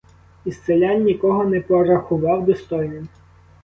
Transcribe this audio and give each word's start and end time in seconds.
Із 0.45 0.63
селян 0.63 1.03
нікого 1.03 1.45
не 1.45 1.61
порахував 1.61 2.45
достойним. 2.45 3.07